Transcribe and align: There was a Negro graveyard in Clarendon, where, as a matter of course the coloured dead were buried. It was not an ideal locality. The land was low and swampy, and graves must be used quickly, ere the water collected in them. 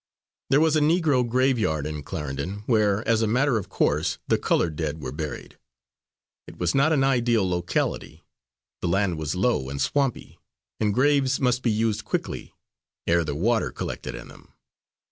There 0.49 0.59
was 0.59 0.75
a 0.75 0.79
Negro 0.79 1.21
graveyard 1.29 1.85
in 1.85 2.01
Clarendon, 2.01 2.63
where, 2.65 3.07
as 3.07 3.21
a 3.21 3.27
matter 3.27 3.59
of 3.59 3.69
course 3.69 4.17
the 4.27 4.39
coloured 4.39 4.75
dead 4.75 4.99
were 4.99 5.11
buried. 5.11 5.59
It 6.47 6.57
was 6.57 6.73
not 6.73 6.91
an 6.91 7.03
ideal 7.03 7.47
locality. 7.47 8.23
The 8.81 8.87
land 8.87 9.19
was 9.19 9.35
low 9.35 9.69
and 9.69 9.79
swampy, 9.79 10.39
and 10.79 10.91
graves 10.91 11.39
must 11.39 11.61
be 11.61 11.69
used 11.69 12.03
quickly, 12.03 12.51
ere 13.05 13.23
the 13.23 13.35
water 13.35 13.71
collected 13.71 14.15
in 14.15 14.27
them. 14.29 14.53